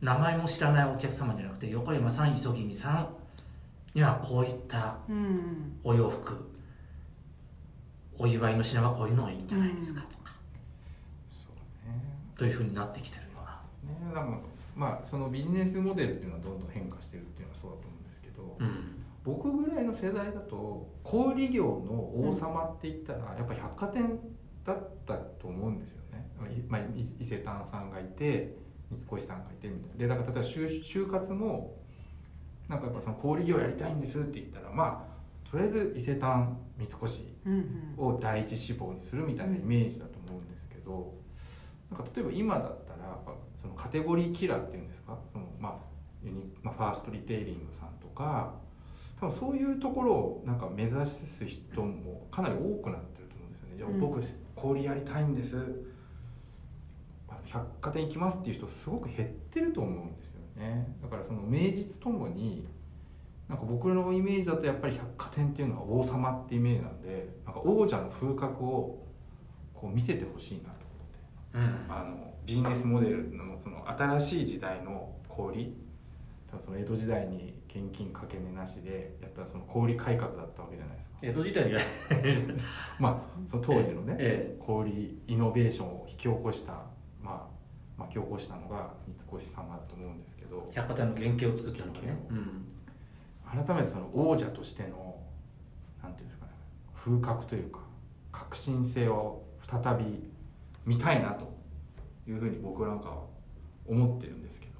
[0.00, 0.04] う。
[0.04, 3.08] 名前も知らないお客様じゃなくて横山さん磯君さん
[3.94, 5.78] にはこういったうん。
[5.84, 6.36] お洋服。
[8.18, 10.04] お祝いの品はこういうのがいいんじゃないですか
[12.42, 13.92] というふうになってきてるような。
[13.94, 14.38] ねだから
[14.74, 19.02] まあそのビジネスモデルっていうのはどんどん変化してるっていうのはそうだと思うんですけど、うん。
[19.22, 21.92] 僕ぐらいの世代だと小売業の
[22.28, 24.18] 王様って言ったらやっぱ百貨店
[24.64, 26.84] だったと思うんですよね、いまあ、い
[27.20, 28.56] 伊勢丹さんがいて
[28.90, 29.96] 三越さんがいてみたいな。
[29.96, 31.76] でだから例えば就就活も
[32.68, 41.12] なんかやっぱその小売業やりたいんですって言ったらまあとりあえず伊勢丹三越うんを第一志望にするみたいなイメージだと思うんですけど、
[41.92, 43.18] なんか例えば今だったら
[43.54, 45.18] そのカテゴリーキラーっていうんですか？
[45.32, 45.74] その、まあ
[46.24, 48.54] ユニまあ、ファーストリテイリングさんとか
[49.20, 53.74] 多分そういうところをなんか目指す人もかなり多くなってると思うんですよね。
[53.76, 54.20] じゃあうん僕
[54.54, 55.56] 小売やりたいんです。
[57.44, 60.86] 百貨店行きますっていう人すごく減ってると思うんですよね。
[61.02, 62.66] だからその名実ともに
[63.48, 69.06] なんか僕のイメージだとやっぱり百貨店っていうのは王様ってイメージなんでなんか王者の風格を
[69.74, 70.68] こう見せてほしいなと。
[70.68, 70.81] 思って
[71.54, 71.86] うん。
[71.88, 75.72] あのビジネスモデルのその新しい時代の小売
[76.50, 81.16] 多分その江戸時代に現金かけ値なしでやったその小売改革だったわけじゃないですか。
[81.22, 81.74] 江戸時代に。
[81.74, 81.80] は
[82.98, 84.88] まあその当時のねえ小売
[85.26, 86.74] イノベーションを引き起こした、
[87.22, 87.48] ま
[87.98, 90.68] あ、巻き起こしたのが三越様だと思うんですけど。
[90.72, 92.68] え百貨店の原型を作ったのがね、うん。
[93.64, 95.16] 改めてその王者としての
[96.02, 96.52] なんていうんですかね
[96.94, 97.80] 風格というか
[98.30, 100.31] 革新性を再び
[100.86, 101.52] 見たいなと
[102.28, 103.22] いうふうに僕なんかは
[103.86, 104.72] 思ってるんですけど。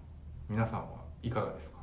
[0.48, 0.88] 皆さんは
[1.22, 1.78] いかがですか？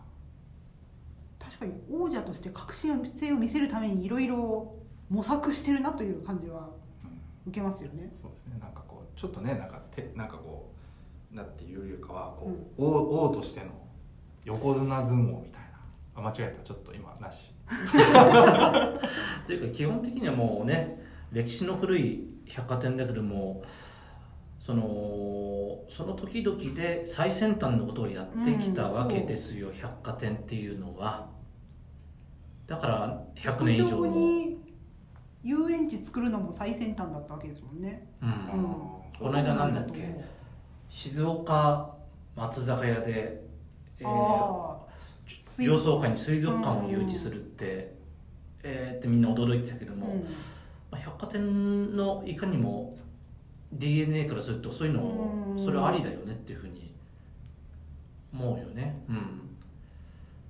[1.39, 4.75] 確かに王者として革新性を見せるためにいろいろ
[5.09, 6.69] 模索してるなという感じは
[7.03, 8.11] うん受けますよね。
[8.21, 8.59] そうですね。
[8.59, 10.71] なんかこうちょっとねなんかてなんかこ
[11.31, 13.67] うなっていうよりかはこう、うん王王としての
[14.45, 15.69] 横綱相撲みたいな。
[16.15, 16.63] あ間違えた。
[16.63, 17.55] ちょっと今なし。
[19.47, 21.01] というか基本的にはもうね
[21.31, 23.63] 歴史の古い百貨店だけども
[24.69, 31.27] そのその時々で最先端のことをやってきたわけですよ、百貨店っていうのは。
[32.67, 34.05] だから100年以上。
[34.05, 34.59] に
[35.41, 38.07] 遊園地作るのも最先端だったわけですもんね。
[38.21, 38.29] うん、
[39.17, 40.23] この間なんだっけ？
[40.87, 41.95] 静岡
[42.35, 43.41] 松坂屋で、
[43.97, 44.79] えー
[45.57, 47.95] 上層階に水族館を誘致するって、
[48.61, 50.21] えーってみんな驚いてたけども、うん。
[50.21, 50.27] ま
[50.91, 52.98] あ百貨店のいかにも
[53.73, 55.63] DNA からするとそういうのうん。
[55.63, 56.93] それはありだよねっていうふうに
[58.33, 59.01] 思うよね。
[59.09, 59.57] うん。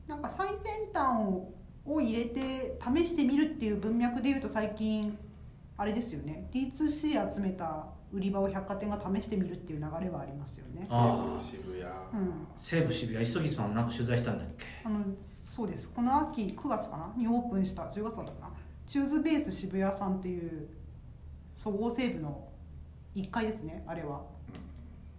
[0.07, 0.57] なんか最先
[0.93, 1.51] 端を
[1.85, 5.17] を入れて試してみるっていう文脈でいうと最近
[5.77, 6.47] あれですよね。
[6.53, 10.85] D2C 集めた売り場を百貨店が試してみるっていう流れはありますよね。
[10.89, 11.85] ああ渋谷、う
[12.29, 12.47] ん。
[12.57, 14.65] 西武渋谷磯木さんなんか取材したんだっけ？
[14.83, 14.99] あの
[15.45, 15.89] そうです。
[15.89, 17.13] この秋9月かな？
[17.17, 17.83] にオープンした。
[17.83, 18.49] 10月だったかな？
[18.85, 20.67] チューズベース渋谷さんっていう
[21.55, 22.48] そごう西武の
[23.15, 24.21] 1階ですねあれは。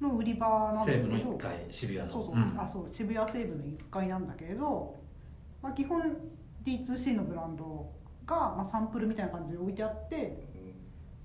[0.01, 1.25] の売り場なん西ですけど。
[1.25, 2.13] 武の1階渋谷の。
[2.13, 2.61] そうそう、ん。
[2.61, 2.89] あそう。
[2.89, 4.97] 渋谷西部の1階なんだけれど、
[5.63, 6.03] まあ、基本
[6.65, 7.91] D2C のブランド
[8.27, 10.47] が、まあ、サンプルみたいな感じで置いてあって、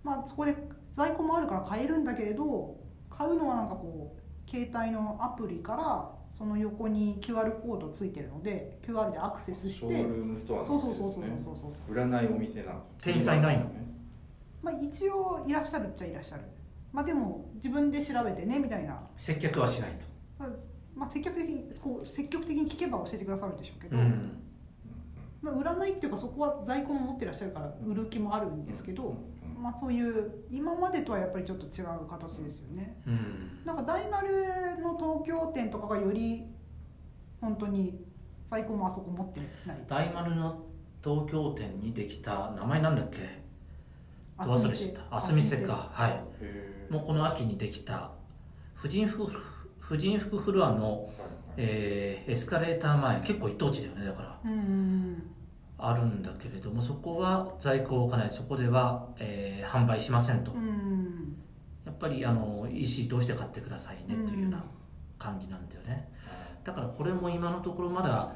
[0.04, 0.56] まあ、そこで
[0.92, 2.76] 在庫もあるから買えるんだけれど
[3.10, 11.56] 買うのはなんかこう携帯のアプリからその横に QR コードついてるので QR でアクセスしてショールームストアそうそうそうそうそう。
[11.56, 13.66] そう売らないお店なんです店員さんいないの？
[14.62, 16.44] まあ一応いらっしゃるっちゃいらっしゃる
[16.96, 18.98] まあでも自分で調べてねみたいな。
[19.18, 20.06] 接客はしないと。
[20.40, 20.50] まあ、
[20.96, 24.32] まあ、積極的にこう積極的に聞けば教えてくださるでしょうけど、うん。
[25.42, 29.14] まあ、売らないっていうかそこは在庫も持ってらっしゃるから売る気もあるんですけど、
[29.62, 32.96] まあ、そういう今までとはやっぱりちょっと違う形ですよね。
[33.06, 33.60] うん。
[33.66, 36.46] なんか大丸の東京店とかがより
[37.42, 38.00] 本当に
[38.50, 39.78] 在庫もあそこ持ってない。
[39.90, 40.64] 大丸の
[41.04, 43.44] 東京店にできた名前なんだっけ？
[44.44, 45.16] ど忘れちゃった。
[45.16, 45.90] あすみせか。
[45.92, 46.12] はい。
[46.42, 48.12] へもうこの秋にできた
[48.74, 49.28] 婦人服
[49.80, 51.10] 婦人服フロアの、
[51.58, 54.40] えーエスカレーター前結構一等地だよねだから。
[55.78, 58.30] あるんだけれどもそこは在庫を置かない。
[58.30, 60.52] そこでは、えー販売しませんと、
[61.86, 64.64] やっぱりあの EC 通して買ってくださいねっていうような
[65.18, 66.10] 感じなんだよね、
[66.64, 68.34] だからこれも今のところまだ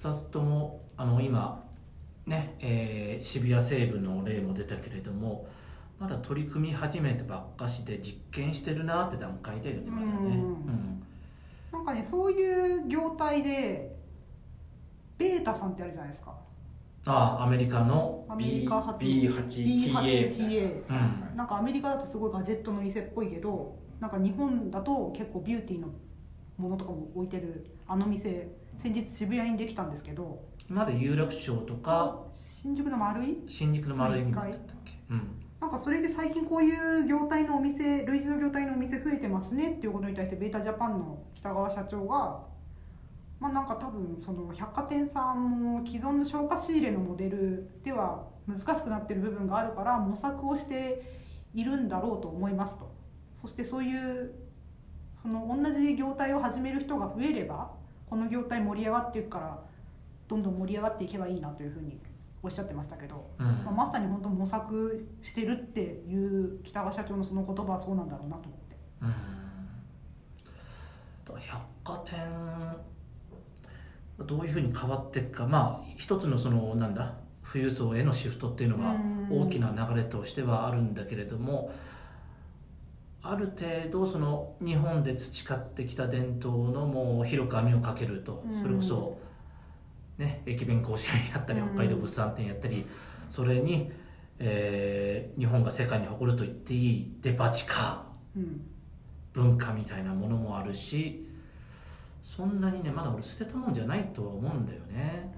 [0.00, 1.62] 2つともあの今
[2.26, 5.46] ね、えー渋谷西部の例も出たけれども
[5.98, 10.10] まだ取り組み始めてばっかしで実験してるなって段階だよねまだね。
[10.12, 10.22] うん。
[10.28, 10.28] う
[10.70, 11.02] ん。
[11.72, 13.96] なんかねそういう業態で
[15.18, 16.34] ベータさんってあるじゃないですか。
[17.04, 21.36] ああアメリカのアメリカ発 B- B8TA みたい B8TA うん。
[21.36, 25.88] なんかアメリカだとすごいガジェットの店っぽいけどなんか日本だと結構ビューティーの
[26.58, 32.22] ものとかも置いてるあの店先日渋谷にできたんですけどまだ有楽町とか
[32.62, 34.92] 新宿の丸い新宿の丸い一回だったっけ？
[35.10, 35.38] うん。
[35.60, 42.40] なんかそれで最近こういう業態のお店類似の業態のお店増えてますねっていうことに対してベータジャパンの北川社長が
[43.38, 51.02] まあなんか多分その百貨店さんも既存の消化仕入れのモデルでは難しくなってる部分があるから模索をして
[51.54, 52.90] いるんだろうと思いますと。
[53.40, 54.32] そしてそういう
[55.22, 57.70] その同じ業態を始める人が増えれば
[58.08, 59.58] この業態盛り上がっていくから
[60.32, 62.00] どんどん盛り上がっていけばいいなというふうに
[62.42, 63.46] おっしゃってましたけどうん。
[63.46, 68.76] まあ、まさに本当模索してるっていう北川社長のその言葉はそうなんだろうなと思って。
[69.02, 69.12] うん。
[71.38, 72.18] 百貨店
[74.26, 77.14] どういうふうに変わっていくかまあ一つのそのなんだ
[77.50, 79.28] 富裕層へのシフトっていうのはうん。
[79.30, 81.72] 大きな流れとしてはあるんだけれども
[83.22, 88.42] ある程度その日本で培ってきた伝統のもう広く網をかけると。
[88.46, 88.62] うん。
[88.62, 89.18] それこそ、
[90.22, 92.86] ね、駅弁甲子園やったりうん北海道物産展やったり
[93.28, 93.90] それに、
[94.38, 98.04] えー日本が世界に誇ると言っていいデパ地下
[98.36, 98.60] うん
[99.32, 101.26] 文化みたいなものもあるし
[102.22, 105.32] そんなにねまだ俺捨てたもんじゃないとは思うんだよね。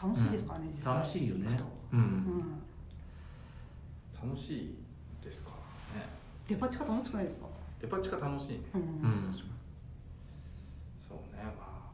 [0.00, 0.94] 楽しいですからね、実際。
[0.94, 1.58] 楽しいよね。
[1.92, 2.02] ううん。
[2.02, 2.60] ん。
[4.22, 4.74] 楽しい
[5.24, 5.50] ですか
[5.94, 6.06] ね。
[6.46, 7.46] デパ地下楽しくないですか？
[7.80, 8.58] デパ地下楽しいね。
[8.74, 8.88] うん、うん。
[9.30, 9.50] 確かに
[11.00, 11.90] そうねま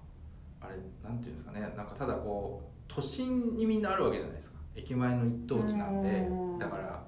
[0.64, 1.61] ああれなんていうんですかね。
[1.61, 4.57] なんかただこう都心にみんなあるわけじゃないですか。
[4.74, 6.09] 駅前の一等地なんで。
[6.09, 6.59] うん。
[6.59, 7.05] だから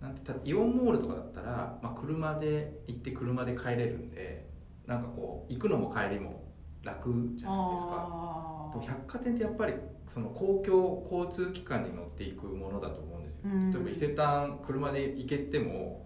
[0.00, 4.46] なんてたイオンモールとかだったら、まあ、車で行って車で帰れるんで
[4.86, 6.44] なんかこう行くのも帰りも
[6.82, 8.08] 楽じゃないですか。
[8.10, 9.74] あでも百貨店ってやっぱり
[10.06, 13.70] その公共交通機関に乗っていくものだと思うんですよ、うん。
[13.70, 16.04] 例えば伊勢丹車で行けても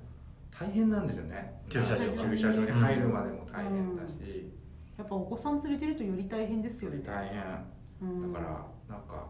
[0.50, 1.60] 大変なんですよね。
[1.68, 2.22] 駐車場が。
[2.22, 4.52] 駐車場に入るまでも大変だし、
[4.98, 6.96] やっぱお子さん連れてるとより大変ですよね。
[6.96, 7.40] より大変。
[8.02, 8.32] うん。
[8.32, 8.50] だから
[8.88, 9.26] なんか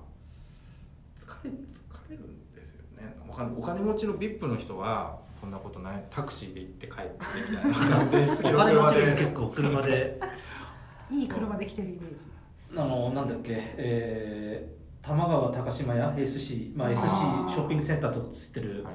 [1.15, 3.15] 疲れ疲れるんですよね。
[3.29, 6.03] お金持ちの VIP の人はそんなことない。
[6.09, 7.99] タクシーで行って帰ってみたいな。
[7.99, 10.21] 運転室お金持ちで結構車で。
[11.11, 12.17] いい車で来てるイメージ。
[12.75, 18.85] あのなんだっけ、えー、玉川高島屋 SC、まあ、SC ショッピングセンターとつってる。
[18.85, 18.95] はい。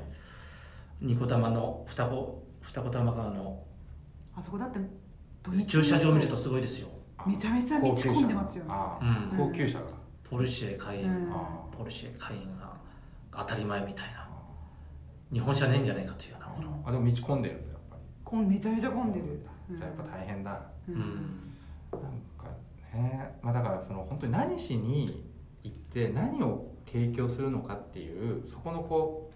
[1.01, 3.63] 二子玉の双子双子玉川の。
[4.35, 4.79] あそこだって
[5.67, 6.87] 駐車場を見るとすごいですよ。
[7.25, 8.71] めちゃめちゃ道込んでますよね。
[9.37, 9.85] 高級車が、
[10.29, 11.33] ポルシェカイエン、うん。
[11.33, 11.37] あ
[11.77, 12.73] ポルシェカイエンが
[13.31, 14.27] 当たり前みたいな。
[15.31, 18.01] 日本車ねえんじゃないかというようなこの、あでも道混んでるんだやっぱり。
[18.23, 19.45] こんめちゃめちゃ混んでる。
[19.71, 20.95] じゃあやっぱ大変だ、うん。
[20.95, 21.01] うん
[21.91, 22.01] なん
[22.37, 22.51] か
[22.93, 23.37] ね。
[23.41, 25.25] まあだからその本当に何しに
[25.63, 29.31] 行って何を提供するのかっていうそこのこ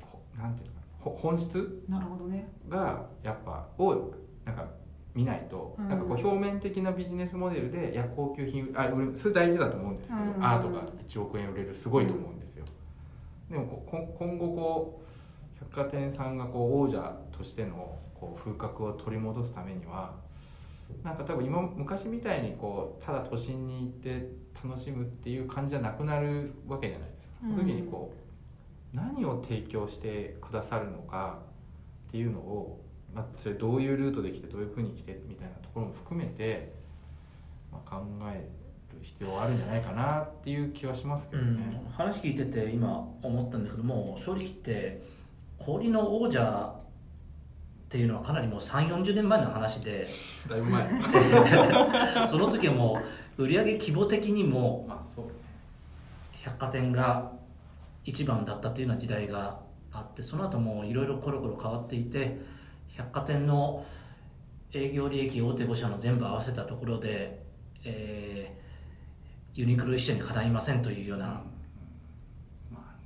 [0.00, 0.86] うほなんていうのかな。
[1.00, 2.48] ほ本質なるほどね。
[2.68, 4.12] がやっぱを
[4.44, 4.66] なんか
[5.14, 5.88] 見ないと、うん。
[5.88, 10.44] なんかこう表面的なビジネスモデルでいや高級品あ売れそれ大事だと思うんですけど、うん。
[10.44, 12.64] アートが1億円売れるすごいと思うんですよ、
[13.50, 20.14] でもここ今後こう百貨店さんがこう王者としてのこう風格を取り戻すためには
[21.02, 24.28] なんか多分今昔みたいにこうただ都心に行って
[24.64, 28.12] 楽しむっていう感じじゃなくなるわけじゃないですか、その時にこ
[28.92, 31.38] う何を提供してくださるのか
[32.08, 32.79] っていうのを、
[33.14, 36.72] まあ、それどういうルートで来てどういうふうに来てみたいなところも含めて、
[37.72, 38.48] まあ、考え
[38.92, 41.48] る必要はあるんじゃないかなっていう気はしますけどね。
[41.84, 45.02] うん話聞いてて今思ったんだけども正直言って
[45.58, 46.74] 氷の王者
[47.90, 50.08] っていうのはかなりもう3 4 0年前の話で
[50.48, 50.88] だいぶ前
[52.30, 53.00] その時はも
[53.36, 54.88] う売上規模的にも
[56.32, 57.32] 百貨店が
[58.04, 59.60] 一番だったというような時代が
[59.92, 62.38] あってその後もいろいろコロコロ変わっていて
[63.00, 63.84] 百貨店の
[64.72, 67.42] 営業利益大手5社の全部合わせたところで、
[67.84, 68.60] えー
[69.54, 71.42] ユニクロ一社にかないませんというような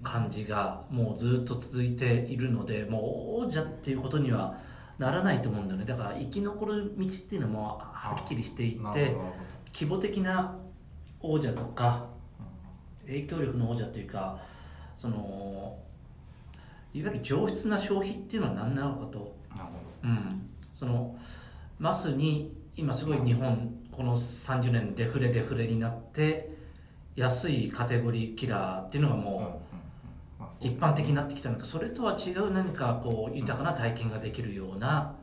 [0.02, 4.58] 感じがもうずっと続いているのでもう王者っていうことには
[4.98, 5.86] ならないと思うんだよね。
[5.86, 9.16] だから生き残る道っていうのもはっきりしていて
[9.72, 10.56] 規模的な
[11.20, 12.06] 王者とか
[13.06, 14.38] 影響力の王者というか
[14.94, 15.78] その
[16.94, 19.68] いわゆる上質な消費っていうのは何なのかと、なる
[20.02, 21.18] ほうん、その
[21.78, 26.54] マスに今すごい日本この30年デフレデフレになって
[27.16, 29.60] 安いカテゴリーキラーっていうのがども
[30.40, 31.64] う一般的になってきたのか。
[31.64, 35.14] それとは違う何かこう豊かな体験ができるような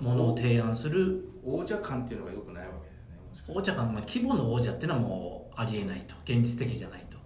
[0.00, 1.24] ものを提案する。
[1.44, 6.14] 王者感っていうのがよくないわけですね王者感、まあ、規模の王者っていうのはもうありえないと。
[6.24, 7.16] 現実的じゃないと。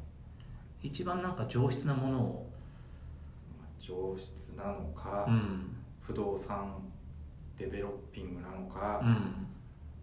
[0.82, 2.41] 一番なんか上質なものをまあ
[4.12, 5.76] 上質なのか、うん。
[6.00, 6.76] 不動産
[7.58, 9.46] デベロッピングなのか、うん。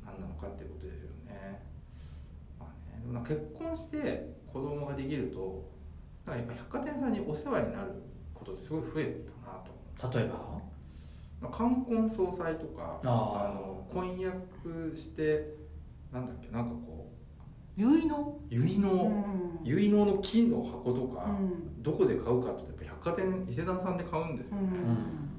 [0.05, 1.61] 何なのかっていうことですよね,、
[2.59, 5.69] まあ、ねでも結婚して子供ができると
[6.25, 7.91] なんかやっぱ百貨店さんにお世話になる
[8.33, 9.21] ことってすごい増え
[9.99, 10.35] たなと例えば？
[11.41, 13.53] まあ冠婚葬祭とかあー。
[13.55, 15.53] の婚約して
[16.11, 16.98] なんだっけなんかこ
[17.79, 18.39] 結の？
[18.51, 18.89] う結納、
[19.63, 19.75] うん。
[19.75, 21.81] 結納の木の箱とか、うん。
[21.81, 24.63] どこで買うかって言ってやっぱ百貨店伊勢丹さんで買うんですよね、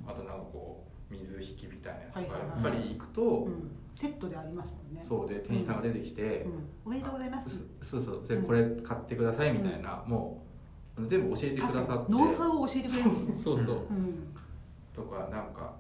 [0.07, 0.11] うん。
[0.11, 3.70] あとなんかこう水引きみたいなやつとか、はいはいやっぱり行くと、うん。
[3.95, 5.05] セットでありますもんね。
[5.07, 6.53] そうで店員さんが出てきて、うん。
[6.86, 7.59] おめでとうございます。
[7.59, 10.43] すそうそうそれこれ買ってくださいみたいな、も
[10.97, 12.12] う全部教えてくださって。
[12.12, 13.43] ノウハウを教えてくれるんですね。
[13.43, 14.34] そうそうそう、うん。
[14.95, 15.74] とかなんか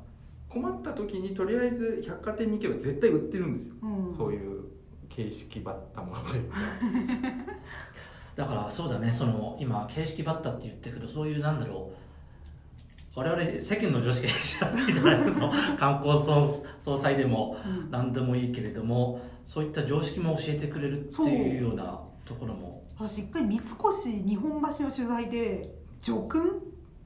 [0.48, 4.12] 困った時にとりあえず百貨店に行けば絶対売ってるんですよ、うん。
[4.12, 4.64] そういう
[5.10, 6.56] 形式ばったものというか。
[8.36, 15.40] だからそうだねその今形式ばったって言ったけどそういうなんだろう我々世間の常識じゃないじゃないですか。
[15.40, 15.40] そ
[15.72, 16.46] の観光総
[16.78, 17.90] 総裁でもうん。
[17.90, 22.82] 何でもいいけれどもそういった常識も教えてくれるっていうようなところも。
[22.96, 26.62] 私一回三越日本橋の取材で叙勲？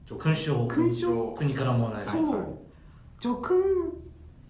[0.07, 3.55] 勲章勲章国からもらえ叙勲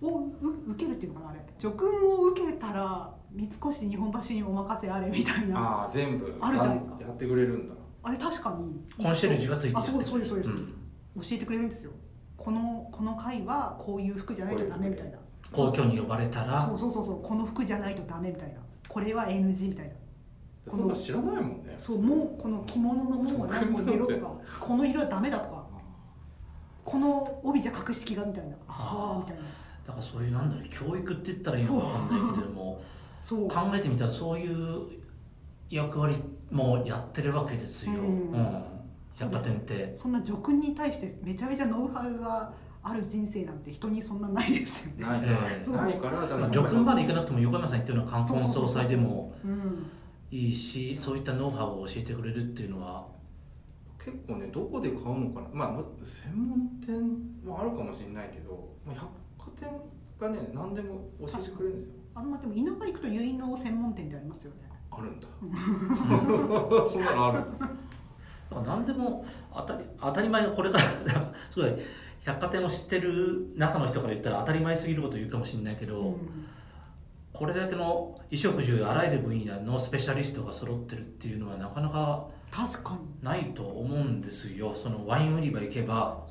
[0.02, 1.40] をう受けるっていうのかなあれ。
[1.58, 5.60] 叙勲を受けたら三越日本橋にお任せあれみたいな。
[5.60, 6.34] あああ全部。
[6.40, 6.98] あるじゃないですか。
[7.02, 7.76] やってくれるんだ。
[8.12, 9.04] れ確かに。
[9.04, 9.78] コンシェルジュがついてる。
[9.78, 10.56] あそうですそうですそうです、ん。
[10.56, 11.92] 教えてくれるんですよ。
[12.38, 15.18] このこの回はこういう服じゃないとダメみたいな。
[15.52, 16.66] 皇居に呼ばれたら。
[16.68, 17.22] そうそうそうそう。
[17.22, 18.60] この服じゃないとダメみたいな。
[18.88, 19.94] これは NG みたいな。
[20.68, 21.76] そんな知らないもんね。
[21.78, 25.66] そうもうこの着物のもうは何個の色とかこの色はダメだとか。
[26.86, 28.56] この帯じゃ格式がみたいな。
[28.68, 29.42] ああみたいな。
[29.86, 32.82] だからそういうなんだろう教育って言ったらいいのかわかんないけれども
[33.28, 34.82] 考えてみたらそういう
[35.70, 36.16] 役割
[36.52, 38.32] もやってるわけですよ、ううん。
[38.34, 38.64] ん
[39.16, 39.96] 百貨店って。
[39.96, 42.54] そんな叙勲に対してめちゃめちゃノウハウが
[42.84, 45.06] ある人生なんて人にそんなないですよね。
[45.06, 45.22] ない。
[45.24, 45.64] ええ。
[45.64, 45.76] そう。
[45.76, 49.90] ないからだからまあ、叙勲まで行かなくても横山さん言ってるような冠婚葬祭でもうん
[50.32, 53.08] いいしそういったノウハウを教えてくれるっていうのは。
[53.98, 55.48] 結構ねどこで買うのかな。
[55.52, 57.02] まあま専門店
[57.44, 59.08] もあるかもしれないけど、まあ、百
[59.58, 59.68] 貨店
[60.20, 64.70] がね何でも教えてくれるんですよあのまあでも田舎行くと結納専門店でありますよね。
[64.90, 65.28] あるんだ。
[66.88, 67.40] そんなのある。
[67.60, 67.76] だか
[68.56, 70.84] ら何でも当たり当たり前のこれから
[71.52, 71.74] すごい
[72.24, 76.18] 百貨店を知ってる中の人から言ったら当たり前すぎること言うかもしれないけど、うん。
[77.34, 83.00] これだけの衣食住あらゆる分野のスペシャリストが揃ってるっていうのはなかなか確かに。
[83.22, 84.74] ないと思うんですよ。
[84.74, 86.26] そのワイン売り場行けば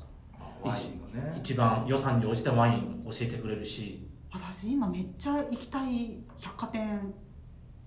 [0.63, 1.37] ワインのね。
[1.37, 4.04] 一番予算に応じたワイン教えてくれるし
[4.35, 7.13] 私今めっちゃ行きたい百貨店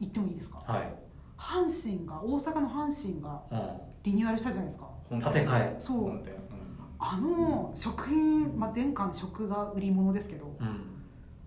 [0.00, 0.62] 行ってもいいですか？
[0.66, 0.94] はい、
[1.36, 4.88] 阪神が大阪の阪神がうリニューアルしたじゃないですか。
[5.10, 5.76] 本建て替え。
[5.78, 6.06] そう。
[6.06, 6.22] うん。
[6.98, 10.80] あの食品、まあ、前巻食が売り物ですけどん、うん、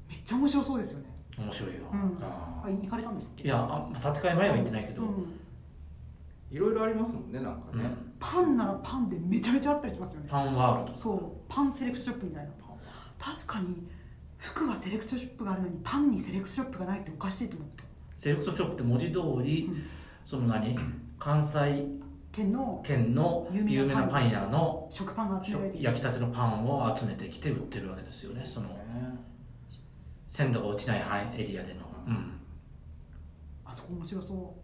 [0.08, 1.06] めっちゃ面白そうですよね。
[1.38, 2.18] 面白いよ、うん。
[2.24, 2.70] ああ。
[2.70, 3.44] 行かれたんですっけ？
[3.44, 5.40] いやあ建て替え前は行ってないけど、うん。
[6.52, 8.14] いろいろありますもんねなんかね、うん。
[8.20, 10.28] パンならパンでめちゃめちゃあったりしますよね。
[10.30, 11.20] パンワールドそう。
[11.50, 12.52] パンセレクトショップみたいな。
[13.18, 13.88] 確かに
[14.42, 17.84] 服はセレクトショップがあるのにパンにセレクトショップがないっておかしいと思って
[18.18, 19.84] セレクトショップって文字通り、うん。
[20.26, 20.78] その何？
[21.20, 21.86] 関西
[22.32, 24.42] 県の圏の有有名なパン屋。
[24.48, 25.42] の食パンが
[25.74, 28.70] 焼きたてのパンを集めてきて売ってるわけですよねその。
[28.70, 28.76] ね
[30.30, 32.40] 鮮度が落ちない範囲エリアでの、うん、
[33.66, 34.56] あそこ面白そ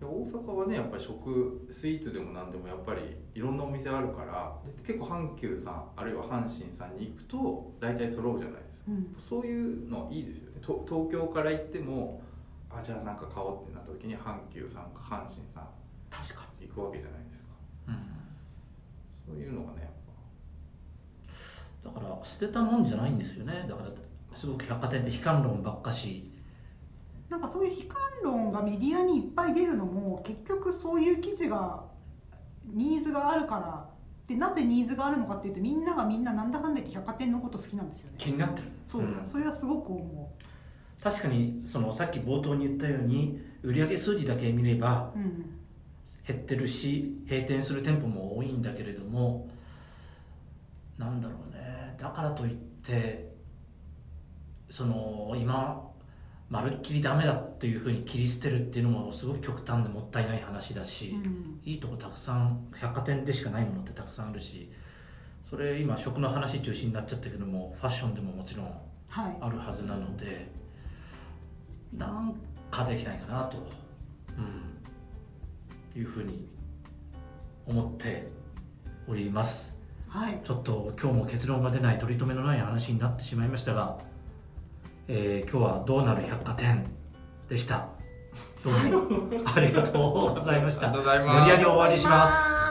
[0.00, 3.00] いや大阪はねやっぱり食スイーツでも何でもやっぱり
[3.34, 8.60] いろんなお店あるからで結構阪急さんあるいは阪神さんに行くと大体揃うじゃない。
[8.60, 10.60] ですかう、うん、そういうのいいですよね。
[10.60, 12.22] と東京から行っても
[12.70, 15.68] あじゃあなんか買おうってなった時に阪急さんか阪神さん
[16.10, 17.48] 確か行くわけじゃないですか。
[17.88, 17.94] うん。
[19.12, 19.90] そういうのがねやっ
[21.84, 23.66] だから捨てたもんじゃないんですよね。
[23.68, 23.90] だから
[24.36, 26.08] すごく百貨店って悲観論ばっかし。
[26.08, 26.32] に
[27.28, 31.84] なんかそういう悲観論がメディアにいっぱい出るのも結局そういう記事が
[32.66, 33.88] ニーズがあるから
[34.28, 38.14] でなぜニーズがあるのかっていうとみんながみんななんだかんだ言って百貨店のこと好きなんですよね。
[38.18, 38.68] 気になってる。
[38.86, 39.26] そう、ん。
[39.26, 40.32] それはすごく思
[41.02, 45.12] 確かにそのさっき冒頭に言ったように売上数字だけ見れば
[46.26, 49.48] 減ってるし閉店する店舗も多いんだけれども
[50.98, 51.96] なんだろうね。
[51.98, 53.32] だからといって
[54.68, 55.87] その今
[56.50, 61.60] まるっきりダメだっていうふうに切り捨てるっていうのもすごく極端でもったいない話だし、うん。
[61.64, 64.70] いいとこたくさん百貨店でしかないものってたくさんあるし
[65.44, 68.72] それ今食の話中心になっちゃったけどもファッションでももちろん
[69.08, 69.36] はい。
[69.40, 70.50] あるはずなので
[71.92, 72.34] なん
[72.70, 73.58] かできないかなと、
[74.36, 76.46] うん、いうふうに
[77.66, 78.28] 思って
[79.06, 79.76] おります。
[80.08, 80.40] はい。
[80.42, 83.98] ちょっと今日も結論が出ない取り留めのない話になってしまいましたが、
[85.08, 86.84] えー今日はどうなる百貨店
[87.48, 87.88] でした。
[88.62, 89.28] どうも。
[89.54, 90.88] ありがとうございました。
[90.88, 91.00] 無
[91.44, 92.67] 理やり終わりします